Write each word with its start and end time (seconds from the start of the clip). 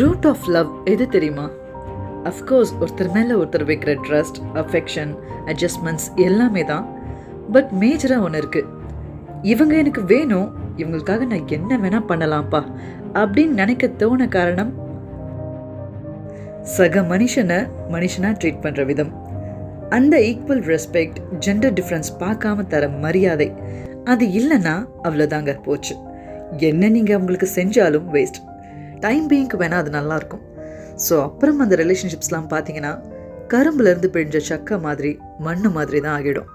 Root 0.00 0.26
of 0.30 0.46
love 0.54 0.70
எது 0.92 1.04
தெரியுமா? 1.08 1.44
Of course 2.30 2.72
ஒருத்தர் 2.82 3.10
மேலே 3.12 3.32
ஒருத்தர் 3.40 3.64
வைக்கிற 3.70 3.92
ட்ரஸ்ட் 4.06 4.38
அஃபெக்ஷன் 4.54 5.12
அட்ஜஸ்ட்மெண்ட்ஸ் 5.50 6.06
எல்லாமே 6.26 6.62
தான். 6.64 6.86
பட் 7.52 7.70
மேஜராக 7.80 8.26
ஒன்று 8.26 8.40
இருக்குது 8.42 8.70
இவங்க 9.52 9.74
எனக்கு 9.82 10.02
வேணும் 10.12 10.48
இவங்களுக்காக 10.76 11.26
நான் 11.32 11.50
என்ன 11.56 11.78
வேணால் 11.82 12.08
பண்ணலாம்ப்பா 12.10 12.60
அப்படின்னு 13.20 13.60
நினைக்க 13.62 13.86
தோண 14.02 14.28
காரணம் 14.36 14.72
சக 16.76 17.02
மனுஷனை 17.12 17.58
மனுஷனாக 17.94 18.38
ட்ரீட் 18.40 18.64
பண்ணுற 18.64 18.84
விதம். 18.90 19.12
அந்த 19.96 20.14
ஈக்குவல் 20.30 20.64
ரெஸ்பெக்ட் 20.72 21.20
ஜெண்டர் 21.46 21.76
டிஃப்ரென்ஸ் 21.78 22.10
பார்க்காம 22.22 22.66
தர 22.66 22.88
மரியாதை. 23.04 23.48
அது 24.04 24.26
இல்லைன்னா 24.40 24.74
அவ்வளோதாங்க 25.02 25.52
போச்சு. 25.62 25.94
என்ன 26.70 26.88
நீங்கள் 26.88 27.16
அவங்களுக்கு 27.16 27.48
செஞ்சாலும் 27.54 28.08
வேஸ்ட் 28.16 28.40
டைம் 29.04 29.26
பீயிங்க்கு 29.30 29.56
வேணால் 29.62 29.82
அது 29.84 29.92
நல்லாயிருக்கும் 29.98 30.44
ஸோ 31.06 31.14
அப்புறம் 31.28 31.62
அந்த 31.64 31.76
ரிலேஷன்ஷிப்ஸ்லாம் 31.82 32.50
பார்த்தீங்கன்னா 32.52 32.92
கரும்புலேருந்து 33.52 34.08
பிழிஞ்ச 34.14 34.38
சக்கை 34.50 34.76
மாதிரி 34.86 35.10
மண்ணு 35.46 35.68
மாதிரி 35.70 35.98
தான் 36.00 36.16
ஆகிடும். 36.18 36.50